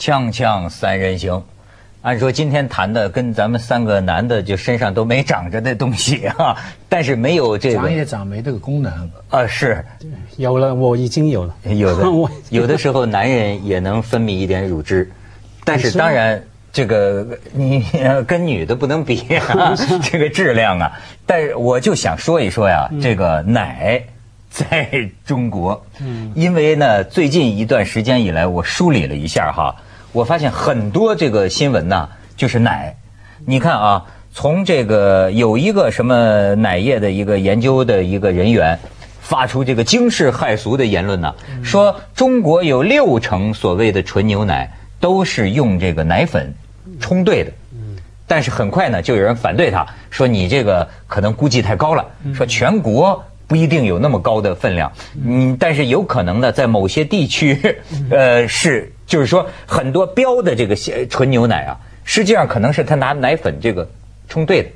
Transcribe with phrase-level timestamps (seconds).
[0.00, 1.44] 锵锵三人行，
[2.00, 6.56] 按说今天谈的跟咱们三个男的就身上都没长着的东西啊，
[6.88, 9.10] 但是没有这个长也长没这个功能。
[9.28, 9.84] 啊，是
[10.38, 11.54] 有了，我已经有了。
[11.64, 15.10] 有的 我有的时候男人也能分泌一点乳汁，
[15.64, 16.42] 但是当然
[16.72, 20.90] 这个你呃跟女的不能比啊， 这个质量啊。
[21.26, 24.02] 但是我就想说一说呀，这个奶
[24.50, 29.74] 在中国，嗯，因为呢最近一段时间以来，我梳理了一下哈，
[30.12, 32.94] 我发现很多这个新闻呢，就是奶。
[33.46, 38.78] 你看啊，从这个有一个什么奶业的一个研究的一个人员。
[39.22, 41.32] 发出这个惊世骇俗的言论呢，
[41.62, 46.52] 说中国有六成所谓的纯牛奶都是用这个奶粉
[46.98, 47.52] 冲兑的，
[48.26, 54.92] 但是很快呢，就有人反对他，说你这个可能估计太高了，说全国不一定有那么高的分量，
[55.26, 57.58] 嗯，但是有可能呢，在某些地区，
[58.08, 63.90] 呃，是就是说很多标的这个鲜纯牛奶啊，实际上可能是他拿奶粉这个
[64.28, 64.68] 冲兑的，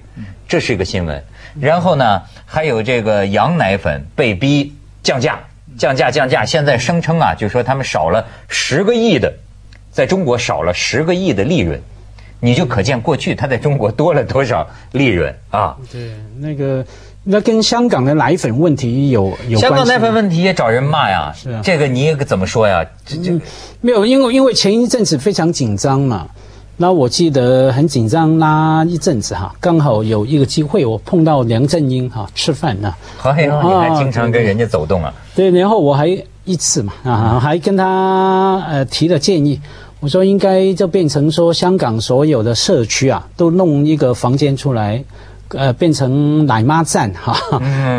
[0.49, 1.23] 这是一个新闻。
[1.61, 5.39] 然后呢，还有这个羊奶粉被逼降价，
[5.79, 9.33] 降价降价，现在声称啊，就是说他们少了十个亿的，
[9.93, 11.81] 在中国少了十个亿的利润，
[12.41, 15.77] 你就可见过去它在中国多了多少利润啊。
[15.93, 16.85] 对，那个
[17.25, 19.61] 那跟香港的奶粉问题有有关系。
[19.61, 22.85] 香港奶粉问题也找人骂呀，是啊这个你怎么说呀？
[23.07, 23.33] 这这
[23.81, 26.27] 没有，因为因为前一阵子非常紧张嘛，
[26.77, 35.15] 那我记得很紧张那一阵子哈，刚好有一个机会，我碰到梁振英哈吃饭呢，哎呦，你还经常跟人家走动啊？
[35.35, 36.07] 对，然后我还
[36.45, 39.59] 一次嘛啊，还跟他呃提了建议，
[40.01, 45.03] 我说应该就变成说香港所有的社区啊，都弄一个房间出来，
[45.51, 47.37] 呃，变成奶妈站哈，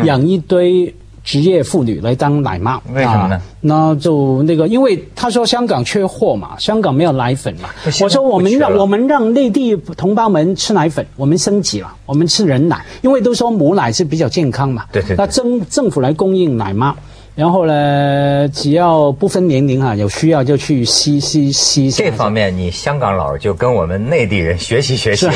[0.04, 0.94] 养一堆。
[1.26, 7.68] 职业妇女来当奶妈，为什么呢啊那就那个，因为他说香港缺货嘛，香港没有奶粉嘛
[8.00, 14.84] 我说我们让我们让内地同胞们吃奶粉，我们升级了，我们吃人奶，因为都说母奶是比较健康嘛。
[14.92, 16.94] 对对对那政政府来供应奶妈，
[17.36, 21.90] 然后呢，只要不分年龄啊，有需要就去吸吸吸。
[21.90, 25.28] 这方面，你香港佬就跟我们内地人学习学习，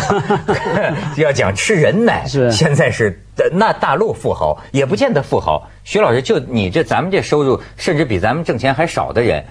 [1.20, 2.24] 要讲吃人奶。
[2.26, 3.22] 是现在是
[3.52, 5.68] 那大陆富豪也不见得富豪。
[5.84, 9.44] 徐老师，就你这咱们这收入，甚至比咱们挣钱还少的人，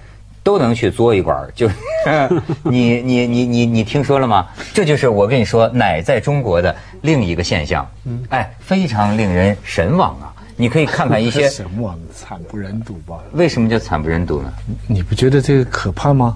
[0.44, 1.70] 都能去嘬一管儿就
[2.64, 4.48] 你你你你你听说了吗？
[4.74, 7.88] 这就是我跟你说，奶在中国的另一个现象。
[8.30, 10.29] 哎，非常令人神往啊！
[10.60, 13.18] 你可以看看一些 什么惨不忍睹吧？
[13.32, 14.52] 为什么叫惨不忍睹呢？
[14.88, 16.36] 你不觉得这个可怕吗？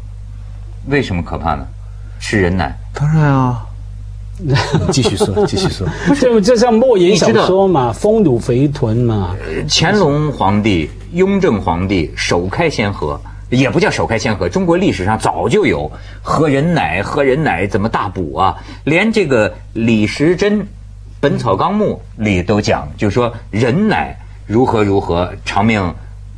[0.88, 1.67] 为什么可怕呢？
[2.22, 2.73] 吃人奶。
[2.94, 3.66] 当然啊。
[4.94, 5.85] 继续说， 继续说。
[6.22, 9.35] 就就像莫言小说嘛，丰乳肥臀嘛。
[9.69, 13.19] 乾隆皇帝、雍正皇帝首开先河，
[13.50, 15.91] 也不叫首开先河，中国历史上早就有
[16.22, 18.56] 喝人奶，喝人奶怎么大补啊？
[18.85, 20.62] 连这个李时珍
[21.23, 24.13] 《本草纲目》里都讲，就说人奶
[24.45, 25.81] 如何如何长命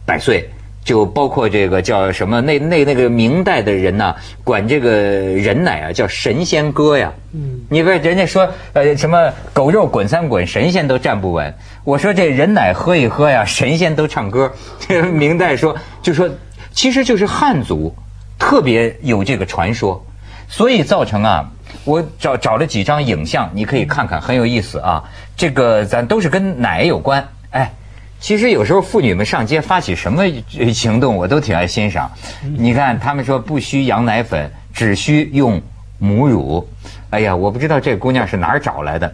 [0.06, 0.48] 百岁。
[0.84, 4.14] 就包括这个叫什么那那那个明代的人呢、
[4.44, 7.12] 管这个人奶啊叫神仙哥呀。
[7.34, 11.52] 嗯，你不人家说呃什么狗肉滚三滚，神仙都站不稳。
[11.84, 14.54] 我说这人奶喝一喝呀，神仙都唱歌。
[14.80, 16.30] 这 个明代说就说，
[16.72, 17.92] 其实就是汉族
[18.38, 20.06] 特别有这个传说，
[20.48, 21.50] 所以造成啊，
[21.86, 25.04] 我找找了几张影像，你可以看看，很有意思啊。
[25.38, 27.72] 这个咱都是跟奶有关，哎。
[28.18, 30.24] 其实有时候妇女们上街发起什么
[30.58, 32.10] 呃行动，我都挺爱欣赏。
[32.58, 35.62] 你看，他们说不需羊奶粉，只需用
[36.00, 36.68] 母乳。
[37.12, 39.14] 哎呀，我不知道这姑娘是哪儿找来的，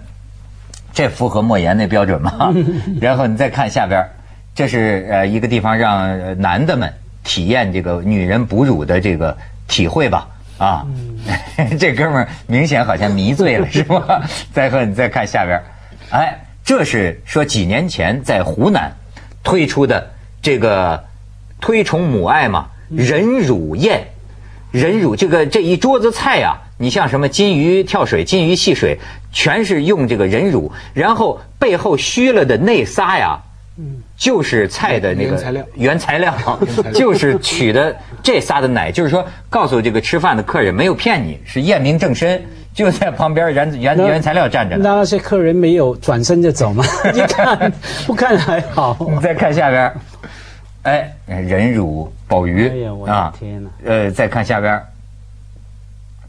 [0.94, 2.54] 这符合莫言那标准吗？
[3.02, 4.02] 然后你再看下边，
[4.56, 6.94] 这是呃一个地方让呃男的们
[7.24, 9.36] 体验这个女人哺乳的这个
[9.68, 10.30] 体会吧。
[10.58, 10.86] 啊，
[11.80, 14.22] 这哥们儿明显好像迷醉了，是吧？
[14.54, 15.62] 再和你再看下边，
[16.10, 18.92] 哎，这是说几年前在湖南
[19.44, 20.12] 推出的
[20.42, 21.04] 这个
[21.60, 24.02] 推崇母爱嘛，忍辱宴，
[24.72, 28.98] 忍辱这个这一桌子菜呀、你像什么金鱼跳水、金鱼戏水，
[29.32, 33.40] 全是用这个忍辱，然后背后虚了的那仨呀，
[34.18, 36.34] 就是菜的那个原材料原材料
[36.94, 42.42] 就是取的这仨的奶，就是说告诉这个吃饭的客人没有骗你，是验明正身，
[42.74, 44.84] 就在旁边原原原材料站着呢。
[44.84, 46.84] 那些客人没有转身就走吗？
[47.16, 47.72] 一看
[48.06, 48.96] 不看还好。
[49.10, 49.96] 你再看下边儿，
[50.84, 54.82] 哎，人乳鲍鱼哎呀我的天哪呃，再看下边，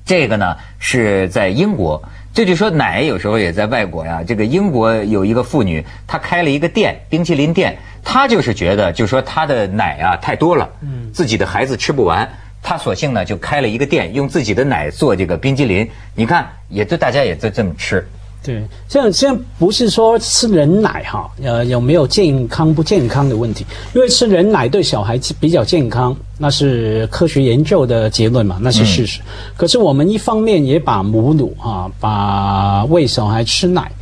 [0.05, 2.03] 这个呢是在英国，
[2.34, 4.23] 这就说奶有时候也在外国呀。
[4.26, 10.69] 这个英国有一个妇女，她开了一个店，冰淇淋店，她就是觉得，就说她的奶啊太多了，
[11.12, 12.29] 自己的孩子吃不完。
[12.62, 15.88] 她索性呢就开了一个店，用自己的奶做这个冰淇淋。
[16.14, 18.06] 你看，也就大家也就这么吃。
[18.44, 23.65] 对，这样这样不是说吃人奶哈，呃，有没有健康不健康的问题？
[23.94, 29.21] 因为吃人奶对小孩比较健康，那是科学研究的结论嘛，那是事实。
[29.56, 33.93] 可是我们一方面也把母乳啊，把喂小孩吃奶，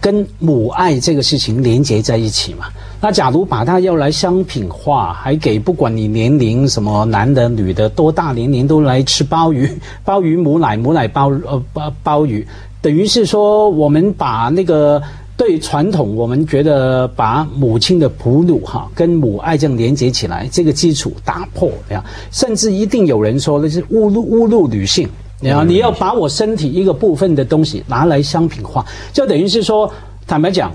[0.00, 2.66] 跟母爱这个事情连接在一起嘛。
[3.00, 9.70] 那假如把它要来商品化，还给不管你年龄什么男的女的多大年龄都来吃鲍鱼，
[10.04, 12.46] 鲍鱼母奶母奶鲍呃鲍鲍鱼。
[12.82, 15.02] 等于是说，我们把那个
[15.36, 25.08] 对传统，我们觉得把母亲的哺乳哈跟母爱这样连接起来，这个基础打破，呀，甚至一定有人说那是侮辱侮辱女性，
[25.40, 29.92] 然后你要把我身体一个部分的东西拿来商品化，就等于是说，
[30.26, 30.72] 坦白讲，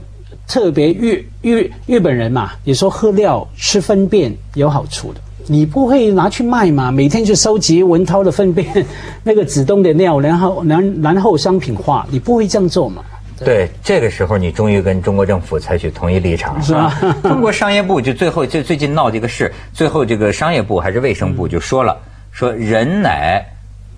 [0.47, 5.21] 特别日日日本人嘛，你说喝料吃粪便有好处的。
[5.47, 6.91] 你不会拿去卖嘛？
[6.91, 8.85] 每天去收集文涛的粪便，
[9.23, 13.03] 那个子东的尿，然后然然后商品化，你不会这样做嘛？
[13.43, 16.95] 对，这个时候你终于跟中国政府采取同一立场是吧？
[17.23, 21.97] 中国商业部就最后就最近闹这个事，最后这个商业部还是卫生部就说了，
[22.31, 23.43] 说人奶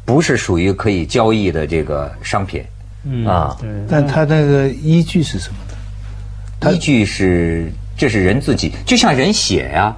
[0.06, 2.64] 不是属于可以交易的这个商品，
[3.04, 3.58] 嗯啊，
[3.90, 6.74] 但他那个依据是什么呢？
[6.74, 9.94] 依据是这是人自己，就像人血呀。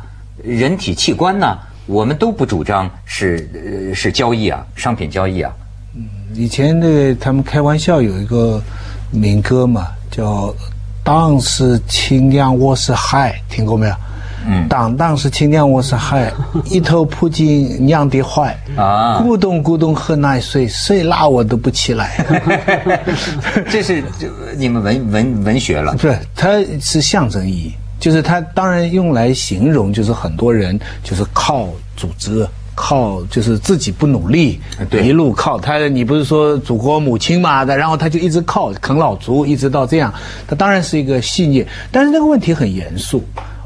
[0.45, 1.57] 人体器官呢，
[1.87, 5.51] 我们都不主张是呃是交易啊，商品交易啊。
[5.95, 6.03] 嗯，
[6.33, 8.61] 以前那个他们开玩笑有一个
[9.11, 10.53] 民歌嘛，叫
[11.03, 13.95] “当是清凉我是海”，听过没有？
[14.47, 16.31] 嗯，当当是清凉我是海，
[16.69, 22.23] 一头扑进娘的怀啊，咕咚咕咚喝奶水，谁拉我都不起来。
[23.67, 25.93] 这是就你们文文文学了？
[25.97, 26.49] 不是，它
[26.79, 27.73] 是象征意义。
[28.05, 31.67] 就是他当然用来形容，就是很多人就是靠
[31.97, 34.59] 组织，靠就是自己不努力，
[34.91, 35.79] 一路靠他。
[35.87, 40.13] 你不是说祖国母亲嘛的，然后他就一直靠啃老族，一直到这样。
[40.47, 43.23] 他当然是一个信念，但是那个问题很严肃。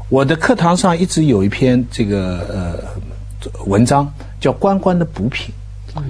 [0.08, 4.10] 我的课堂上一直有一篇这个呃文章，
[4.40, 5.54] 叫《关关的补品》。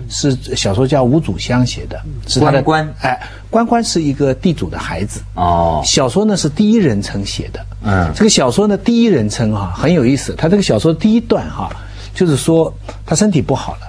[0.08, 5.82] 是小说家吴祖香写的，是他的关哎，关关是一个地主的孩子哦。
[5.84, 10.34] 小说呢是第一人称写的，嗯，这个小说呢第一人称哈很有意思。
[10.36, 11.70] 他这个小说第一段哈，
[12.14, 12.72] 就是说
[13.04, 13.80] 他身体不好了，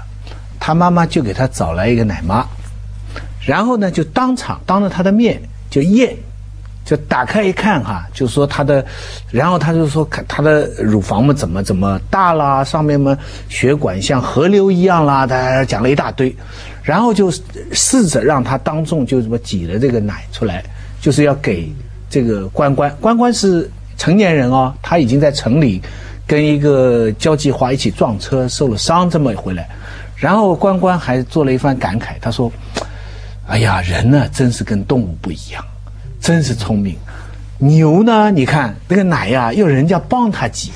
[0.60, 2.46] 他妈妈就给他找来一个奶妈，
[3.46, 6.16] 然后呢就当场当着他的面就验。
[6.84, 8.84] 就打开一看哈，就说他的，
[9.30, 13.18] 然后他就说看他的乳房嘛怎么怎么大啦，上面嘛
[13.50, 16.36] 血管像河流一样啦，他讲了一大堆，
[16.84, 17.32] 然后就
[17.72, 20.64] 试着让他当众就这么挤了这个奶出来，
[21.00, 21.72] 就是要给
[22.10, 22.94] 这个关关。
[23.00, 25.82] 关关是成年人哦，他已经在城里
[26.26, 29.70] 跟一个交际花一起撞车受了伤这么回来，
[30.16, 32.52] 然后关关还做了一番感慨，他说
[33.48, 35.64] ：“哎呀，人呢真是跟动物不一样。”
[36.22, 36.96] 真是聪明，
[37.58, 38.30] 牛呢？
[38.30, 40.72] 你看那个奶呀，要人家帮他挤，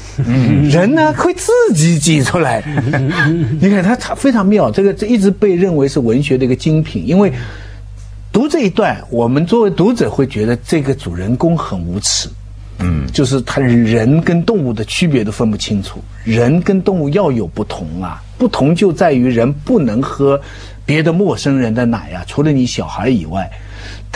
[0.71, 2.63] 人呢会自己挤出来。
[3.61, 7.07] 你看他他非常妙，这个这一直被认为是文学的一个精品。
[7.07, 7.31] 因为
[8.31, 12.27] 读这一段，我们作为读者会觉得这个主人公很无耻，
[12.79, 20.41] 嗯，就是他人跟动物的区别都分不清楚，人跟动物要有不同啊，不同就在于人不能喝
[20.85, 23.47] 别的陌生人的奶啊，除了你小孩以外。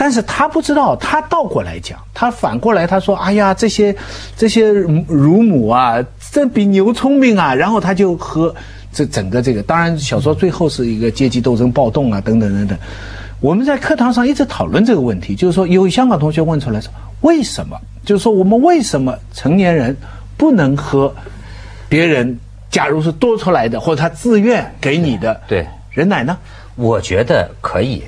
[0.02, 3.94] 但是他不知道，他倒过来讲，他反过来他说：“哎呀，这些
[4.34, 6.02] 这些乳母啊，
[6.32, 8.54] 这比牛聪明啊。”然后他就和
[8.90, 12.78] 这整个这个，当然小说最后是一个阶级斗争暴动啊，等等等等。
[13.42, 16.90] 我们在课堂上一直讨论这个问题，就是说有香港同学问出来说
[17.20, 17.76] ：“为什么？
[18.02, 19.94] 就是说我们为什么成年人
[20.38, 21.14] 不能喝
[21.90, 22.38] 别人
[22.70, 26.38] 假如是多出来的或者他自愿给你的对人奶呢？”
[26.76, 28.02] 我觉得可以。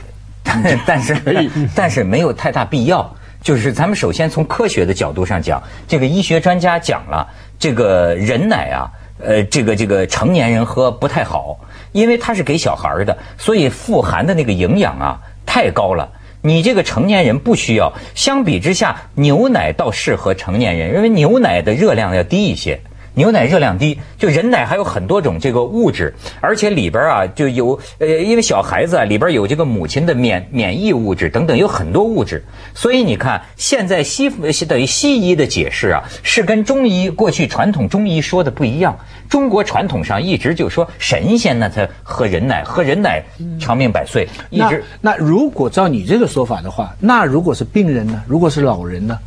[0.86, 1.16] 但是，
[1.74, 3.14] 但是没有太大必要。
[3.42, 7.26] 就是咱们首先从科学的角度上讲，这个医学专家讲了，
[7.58, 8.86] 这个人奶啊，
[9.18, 11.58] 呃，这个这个成年人喝不太好，
[11.90, 16.08] 因为它是给小孩的，所以富含的那个营养啊太高了。
[16.40, 17.92] 你这个成年人不需要。
[18.14, 22.80] 相比之下，牛奶倒适合成年人，因为牛奶的热量要低一些。
[23.14, 32.42] 牛奶热量低，就人奶还有很多种这个物质，而且里边啊就有呃，因为小孩子啊里边有这个母亲的免免疫物质等等，有很多物质，
[32.74, 34.30] 所以你看现在西
[34.64, 38.98] 等于西医的解释啊，是跟中医过去传统中医说的不一样。
[39.28, 43.22] 中国传统上一直就说神仙呢才喝人奶，喝人奶
[43.58, 44.28] 长命百岁。
[44.50, 48.22] 一直那如果照你这个说法的话，那如果是病人呢？
[48.26, 49.18] 如果是老人呢？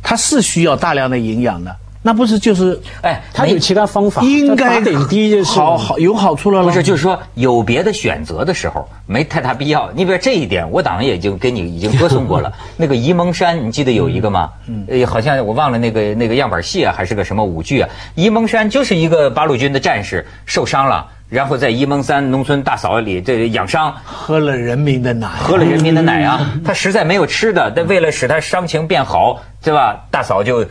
[0.00, 1.74] 他是需要大量的营养的。
[2.00, 9.90] 那不是就是哎，他有其他方法，应该点滴就是好好有好处了不是，就是说有别的选择的时候，没太大必要。
[9.94, 12.52] 你比如这一点，我党也已经给你已经歌颂过了。
[12.78, 14.50] 那个沂蒙山，你记得有一个吗？
[14.86, 17.88] 呃，好像我忘了那个那个样板戏啊，还是个什么舞剧啊？
[18.16, 26.52] 沂蒙山就是一个八路军的战士受伤了，然后在沂蒙山农村大嫂里这养伤，喝了人民的奶，喝了人民的奶啊！
[26.64, 30.06] 他实在没有吃的，但为了使他伤情变好，对吧？
[30.12, 30.64] 大嫂就。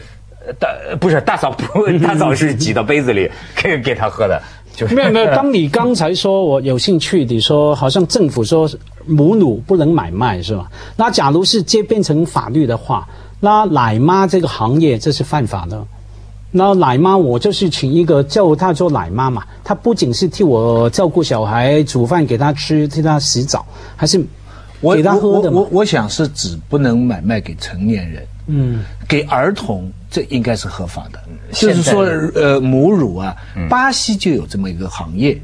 [0.60, 0.68] 大
[1.00, 4.42] 不是大嫂不， 大嫂是挤到杯子里给给他喝的，
[4.76, 5.26] 就是没有没有。
[5.36, 8.70] 当你刚才说我有兴趣，你说好像政府说
[9.06, 10.70] 母乳不能买卖是吧？
[10.96, 13.08] 那假如是这变成法律的话，
[13.40, 15.86] 那奶妈这个行业这是犯法的。
[16.50, 23.66] 那奶妈我就是请一个叫她做奶妈嘛，她不仅是替我照顾小孩、煮饭给他吃、替他洗澡，
[23.98, 24.18] 还是
[24.82, 25.52] 给他喝的。
[25.52, 29.92] 我我我想是指不能买卖给成年人，嗯，给儿童。
[30.18, 31.20] 这应该是合法的，
[31.52, 32.02] 就是说，
[32.34, 33.36] 呃，母乳啊，
[33.70, 35.40] 巴西就有这么一个行业，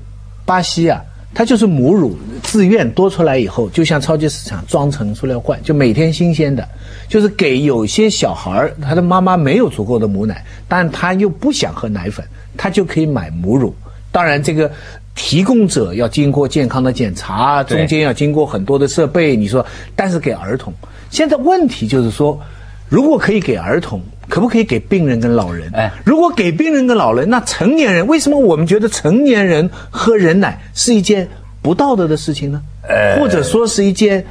[0.46, 1.00] 巴西啊，
[1.32, 6.68] 它就是母乳自愿多出来以后，就像超级市场装成塑料罐，就每天新鲜的，
[7.08, 12.26] 就是给有些小孩儿，他的妈妈没有足够的母奶，但他又不想喝奶粉，
[12.58, 13.76] 他就可以买母乳。
[14.12, 14.72] 当然，这个
[15.14, 19.36] 提供者要经过健康的检查，中间要经过很多的设备。
[19.36, 19.64] 你说，
[19.96, 20.74] 但是给儿童，
[21.12, 22.42] 现在问题就是说。
[22.90, 24.00] 如果可以给儿童，
[24.30, 25.70] 可不可以给病人跟老人？
[25.74, 31.30] 哎，如果给病人跟老人，那成年人为什么我们觉得成年人喝人奶是一件
[31.62, 32.62] 不道德的事情呢？
[32.88, 34.26] 呃，或者说是一件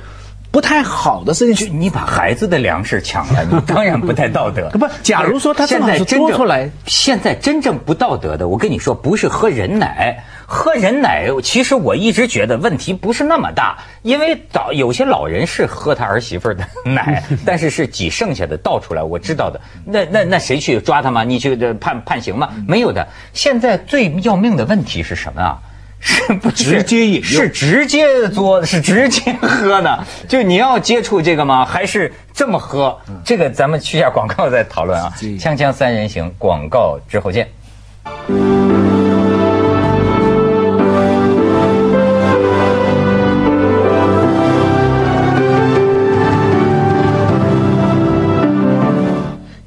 [0.51, 1.81] 不太好的事情？
[1.81, 4.69] 你把孩子的粮食抢了，你当然不太道德。
[4.79, 10.25] 不，假如说他现在多出来，现在真正不道德的，我跟你说，不是喝人奶。
[10.55, 19.59] 喝人奶，其实我一直觉得问题不是那么大，因为早有些老人是喝他儿媳妇的奶，但是是挤剩下的倒出来，我知道的。
[19.87, 21.25] 那那那谁去抓他吗？
[21.25, 22.51] 你去判判刑吗？
[22.69, 23.09] 没有的。
[23.33, 25.59] 现在最要命的问题是什么啊？
[26.01, 30.05] 是不直接饮是直接做，是直接喝呢？
[30.29, 31.65] 就你要接触这个吗？
[31.65, 33.01] 还是这么喝？
[33.25, 35.11] 这个咱们去下广告再讨论啊。
[35.17, 37.49] 锵锵三人行，广告之后见。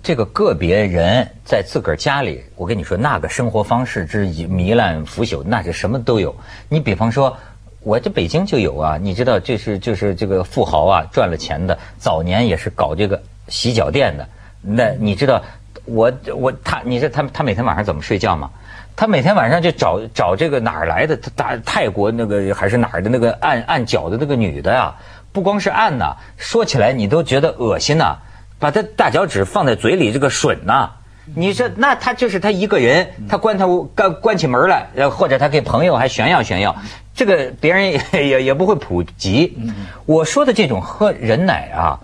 [0.05, 6.35] 这个个别人在自个儿家里，我跟你说，那个生活方式之糜烂腐朽，那是什么都有。
[6.69, 7.35] 你比方说，
[7.79, 14.29] 我这北京就有啊，你知道，这是就是这个富豪啊，赚了钱的，早年也是搞这个洗脚店的。
[14.61, 15.41] 那你知道，
[15.85, 18.51] 我我他，你知道他他每天晚上怎么睡觉吗？
[18.95, 24.93] 他每天晚上就找找这个哪儿来的大泰国那个还是哪儿的那个按按脚的那个女的呀？
[25.33, 28.19] 不光是按呐，说起来你都觉得恶心呐。
[28.59, 30.89] 把他大脚趾放在嘴里，这个吮呐！
[31.33, 36.75] 你说那他就是他一个人，他关他屋关关起门来，或者他给朋友还炫耀炫耀，
[37.15, 39.57] 这个别人也 也也不会普及。
[40.05, 41.99] 我说的这种喝人奶啊，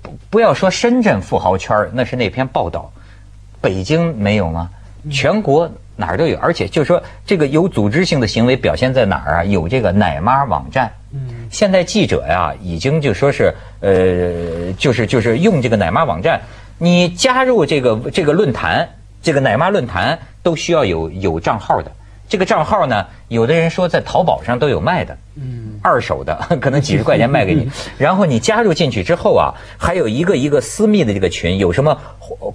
[0.00, 2.90] 不不要说深圳富豪圈那是那篇报道，
[3.60, 4.70] 北京没有吗？
[5.10, 9.44] 全国哪儿都有，而且就是说这个有组织性的行为表现在哪儿啊？
[9.44, 10.90] 有这个奶妈网站。
[11.50, 16.40] 现在记者呀，已经就说是，呃，就是就是用这个奶妈网站，
[16.78, 18.88] 你加入这个这个论坛，
[19.22, 21.90] 这个奶妈论坛都需要有有账号的。
[22.28, 27.68] 这个账号呢，有的人说在淘宝上都有卖的，嗯，二手的， 可能几十块钱卖给你。
[27.98, 31.96] 然后你加入进去之后啊，还有一个一个私密的这个群，有什么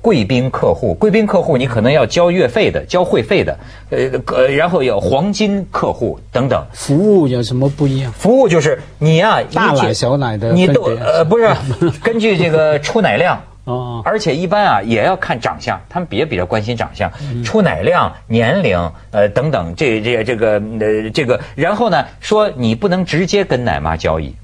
[0.01, 3.57] 贵宾客户，贵宾客户你可能要交月费的，交会费的，
[3.89, 6.65] 呃，然后有黄金客户等等。
[6.73, 8.11] 服务有什么不一样？
[8.11, 11.49] 服务就是你呀，大奶小奶的，你都呃不是
[12.03, 13.41] 根据这个出奶量。
[13.63, 17.11] 哦，而且一般啊也要看长相，他们也比较关心长相，
[17.43, 24.35] 出奶量、年龄，呃等等，这这这个呃这个，然后呢说你不能直接跟奶妈交易，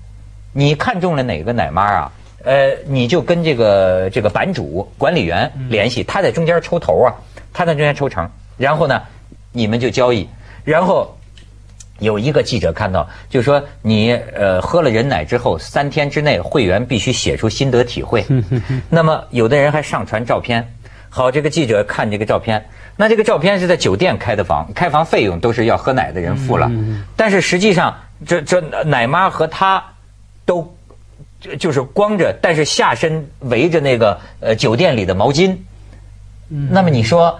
[0.53, 2.11] 你看中了哪个奶妈啊，
[2.43, 7.15] 呃你就跟这个这个版主管理员联系，他在中间抽头啊，
[7.51, 9.01] 他在中间抽成，然后呢
[9.51, 10.29] 你们就交易，
[10.63, 11.16] 然后。
[11.99, 18.23] 有一个记者看到，就说你呃喝了人奶之后，三天之内会员必须写出心得体会。
[18.89, 20.73] 那么有的人还上传照片。
[21.09, 22.63] 好，这个记者看这个照片，
[22.95, 26.69] 那这个照片是在酒店开的房，开房费用都是要喝奶的人付了。
[27.15, 29.83] 但是实际上，这这奶妈和他
[30.45, 30.75] 都
[31.57, 35.57] 就是光着，但是下身围着那个呃酒店里的毛巾。
[36.49, 37.39] 那么你说，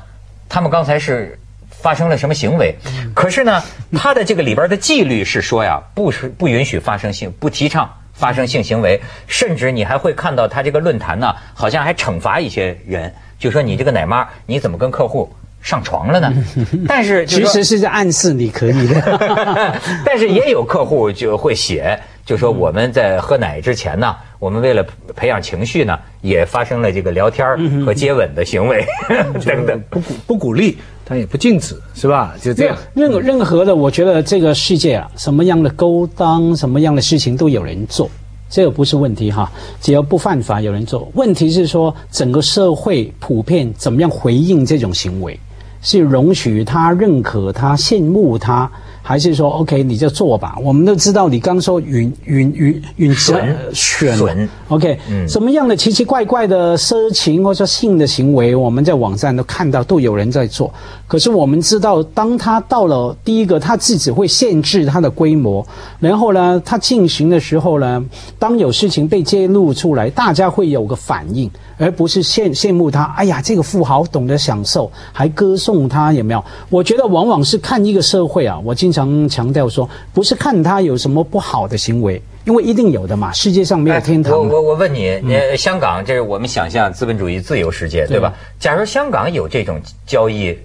[0.50, 1.38] 他们刚才是？
[1.82, 2.76] 发生了什么行为？
[3.14, 3.62] 可是呢，
[3.94, 15.32] 他的这个里边的纪律是说呀，不是不允许发生性，不提倡发生性行为，甚至你还会看到他这个论坛呢，好像还惩罚一些人，就说你这个奶妈，你怎么跟客户
[15.62, 16.34] 上床了呢？
[16.88, 19.80] 但是其实是在暗示你可以的。
[20.04, 27.46] 但是也有客户就会写，就说我们在喝奶之前呢，我们为了培养情绪呢，也发生了这个聊天
[27.86, 28.86] 和接吻的行为
[29.46, 30.78] 等等，不鼓不鼓励。
[31.08, 32.36] 他也不禁止，是吧？
[32.42, 32.76] 就这样。
[32.94, 38.10] 任何任何的，我觉得这个世界啊，什么样的勾当，什么样的事情都有人做，
[38.50, 39.50] 这个不是问题哈。
[39.82, 41.10] 只要不犯法，有人做。
[41.14, 45.40] 问题是说，整个社会普遍怎么样回应这种行为？
[45.82, 48.70] 是容许他、认可他、羡慕他。
[49.08, 50.58] 还是说，OK，你就做吧。
[50.62, 55.00] 我们都知道，你刚说允允允允选选，OK，
[55.30, 60.70] 什么样的奇奇怪怪的色情或者性的行为，我们在网站都看到，都有人在做。
[61.08, 65.66] 可是我们知道，当他到了第一个，他自己会限制他的规模，
[66.02, 68.04] 然后呢，他进行的时候呢，
[68.38, 71.50] 当有事情被揭露出来，大家会有个反应。
[71.78, 76.44] 而不是羡羡慕他，哎呀，这个富豪懂得享受，还歌颂他，有没有？
[76.70, 83.32] 我觉得往往是看一个社会啊，我经常强调说，不是看他有什么不好的行为，因为一定有的嘛。
[83.32, 84.34] 世界上没有天堂。
[84.34, 88.34] 我我我问你，呃，香港这是我们想象资本主义自由世界，对吧？
[88.60, 90.58] 假如香港有这种交易，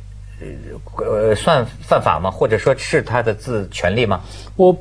[0.96, 2.30] 呃，算犯法吗？
[2.30, 4.20] 或者说是他的自权利吗？
[4.56, 4.74] 我。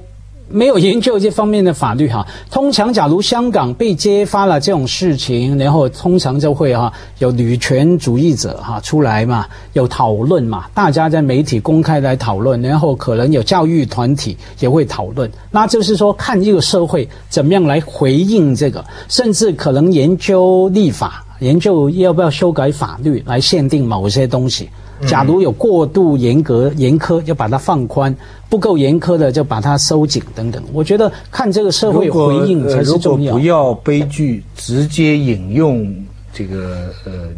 [0.54, 24.70] 没有研究这方面的法律哈，通常假如香港被揭发了这种事情，然后通常就会哈有女权主义者哈出来嘛，有讨论嘛，大家在媒体公开来讨论，然后可能有教育团体也会讨论，那就是说看这个社会怎么样来回应这个，甚至可能研究立法，研究要不要修改法律来限定某些东西。
[25.08, 28.14] 假如有过度严格严苛，就把它放宽；
[28.50, 30.64] 不够严苛的，就把它收紧等等。
[30.72, 33.34] 我觉得看这个社会回应才是重要。
[33.34, 35.94] 不要悲剧直接引用
[36.34, 37.30] 这个呃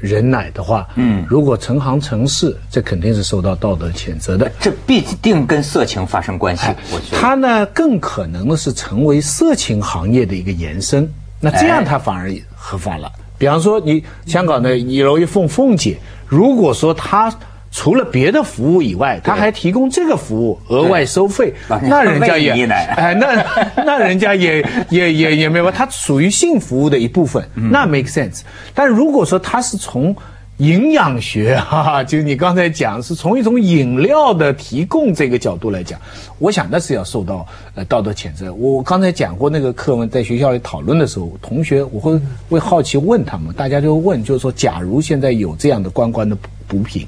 [0.00, 4.50] 人奶的话，嗯，如果成行成市，这肯定是受到道德谴责的。
[4.60, 6.68] 这必定跟色情发生关系。
[6.92, 11.10] 我觉得它呢更可能的是成为色情行业的一个延伸。
[11.40, 13.10] 那这样它反而合法了。
[13.38, 15.96] 比方说，你香港的一楼一凤凤姐。
[16.26, 17.32] 如果说他
[17.70, 23.44] 除了别的服务以外，他还提供这个服务额外收费， 那人家也 哎，那
[23.84, 28.40] 那人家也也也也没有，他属于性服务的一部分，那 make sense。
[28.74, 30.16] 但如果说他是从
[30.58, 36.00] 营养学 哈，就你刚才讲是从一种饮料的提供这个角度来讲，
[36.38, 38.52] 我想那是要受到呃道德谴责。
[38.54, 46.34] 我刚才讲过那个课文，在学校里讨论的时候，同学我会会好奇问他们，大家就问，就是说，假如现在有这样的关关的
[46.66, 47.06] 补品，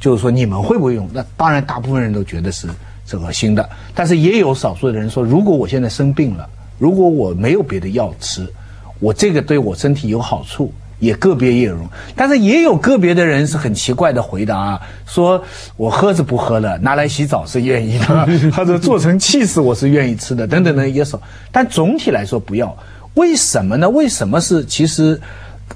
[0.00, 1.08] 就是说你们会不会用？
[1.12, 2.68] 那当然，大部分人都觉得是
[3.06, 8.52] 是恶心的，但是也有少数的人说，如果我现在生病了，如果我没有别的药吃，
[8.98, 10.72] 我这个对我身体有好处。
[11.00, 11.76] 也个别也有，
[12.14, 15.42] 但是也有个别的人是很奇怪的回答，说
[15.76, 21.20] 我喝是不喝了，拿来洗澡是愿意的， 或者做成气势我是愿意吃的，等等等也少。
[21.50, 22.76] 但总体来说不要，
[23.14, 23.90] 为什么呢？
[23.90, 25.20] 为什么是其实？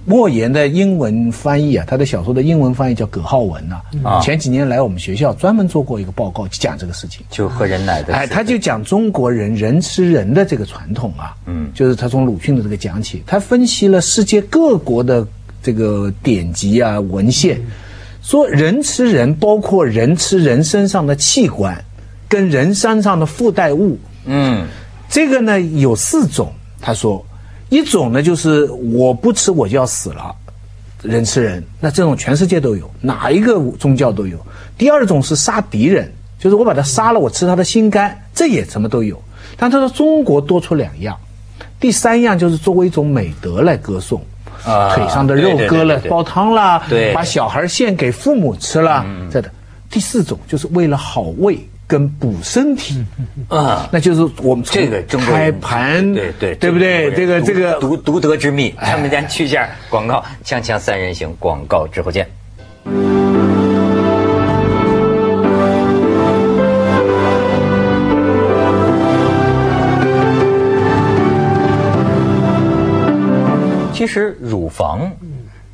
[0.07, 3.81] 莫言的英文翻译啊，他的小说的英文翻译叫葛浩文呐。
[4.03, 8.13] 啊，前几年来我们学校专门做过一个报告，讲这个事情，就喝人奶的。
[8.13, 15.27] 哎，他就讲中国人人吃人的这个传统啊，嗯，就是他从鲁迅的这个讲起，他分析了世界各国的
[15.63, 17.59] 这个典籍啊文献，
[18.21, 21.83] 说人吃人，包括人吃人身上的器官，
[22.29, 24.67] 跟人身上的附带物，嗯，
[25.09, 27.25] 这个呢有四种，他说。
[27.69, 30.35] 一种呢，就是我不吃我就要死了，
[31.03, 34.39] 人吃人，那这种全世界都有，哪一个宗教都有。
[34.79, 39.21] 第二种是杀敌人，就是我把他杀了，我吃他的心肝，这也什么都有。
[39.57, 41.17] 但他说中国多出两样，
[41.81, 44.21] 第三样就是作为一种美德来歌颂，
[44.65, 46.83] 腿上的肉割了煲汤啦，
[47.15, 49.51] 把小孩献给父母吃了，这的。
[49.91, 51.59] 第四种就是为了好胃。
[51.87, 53.05] 跟补身体
[53.49, 57.13] 啊，那就是我们这个开盘，对对对不对？
[57.13, 58.75] 这个这个独独得之秘。
[58.81, 62.29] 咱们先去一下广告，锵锵三人行广告之后见。
[73.93, 75.11] 其实乳房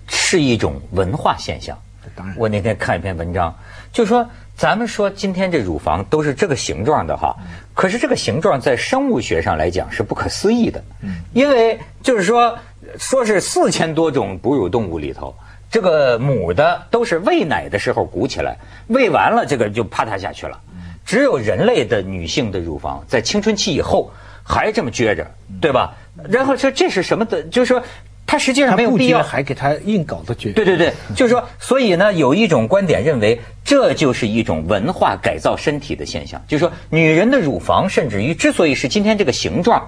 [0.09, 1.77] 是一种文化现象。
[2.17, 3.55] 当然，我那天看一篇文章，
[3.93, 4.29] 就说。
[4.57, 7.35] 咱们说今天这乳房都是这个形状的哈，
[7.73, 10.85] 可是这个形状在生物学上来讲是不可思议的，
[11.33, 12.59] 因为就是说，
[12.99, 15.35] 说是四千多种哺乳动物里头，
[15.71, 18.59] 这个母的都是喂奶的时候鼓起来，
[18.89, 20.61] 喂完了这个就啪嗒下去了，
[21.07, 25.27] 只有人类的女性的乳房在青春期以后还这么撅着，
[25.59, 25.95] 对吧？
[26.29, 27.43] 然后说这是什么的？
[27.45, 27.83] 就是说。
[28.31, 36.41] 它实际上没有必要，还给他硬搞的决对对对，就是说，所以呢，有一种观点认为，这就是一种文化改造身体的现象。
[36.47, 39.83] 就是说，女人的乳房，甚至于之所以是今天这个形状，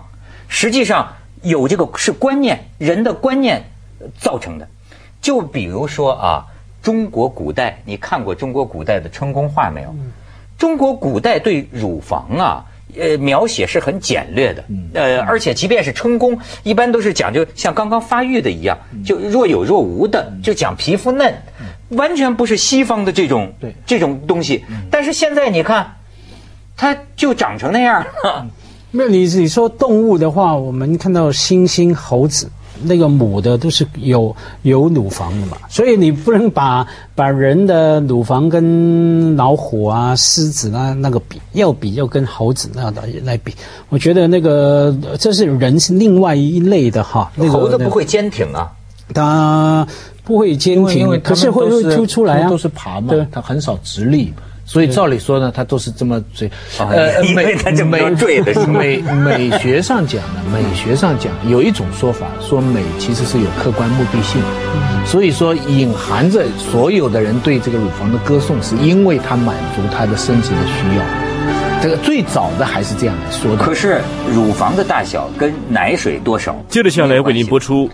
[0.49, 3.63] 实际上有这个是观念，人的观念
[4.19, 4.67] 造成的。
[5.21, 6.47] 就比如说啊，
[6.83, 9.95] 中国古代，你看过中国古代的春宫画没有？
[10.59, 12.67] 中国古代对乳房啊。
[12.99, 21.35] 呃，描写是很简略的，呃，而且即便是春宫，一般都是讲究像刚刚发育的一样，就若有若无的，就讲皮肤嫩，
[21.91, 23.53] 完全不是西方的这种
[23.87, 24.65] 这种东西。
[24.91, 25.97] 但是现在你看，
[26.77, 28.05] 它就长成那样。
[28.05, 28.47] 了。
[28.91, 32.51] 那你你说动物的话，我们看到猩猩、猴子。
[32.83, 43.55] 那个母的都是有有乳房的嘛，所以你不能把把人的乳房跟老虎啊、狮子啊那个比，要比要跟猴子那的来比。
[43.89, 47.31] 我觉得那个这是人是另外一类的哈。
[47.51, 48.73] 猴子不会坚挺啊，
[49.13, 49.87] 它
[50.25, 54.33] 不会坚挺，可是会会突出来啊，都是爬嘛，它很少直立。
[54.65, 64.41] 所以照理说呢，它都是这么坠，呃，美美坠的美美学上讲呢，美学上讲有一种说法，说美其实是有客观目的性，
[65.05, 71.05] 所以说隐含着所有的人对这个乳房的歌颂，是因为它满足他的生殖的需要。
[71.83, 73.65] 这个最早的还是这样来说的。
[73.65, 74.01] 可是
[74.33, 76.57] 乳房的大小跟奶水多少？
[76.69, 77.91] 接着下来为您播出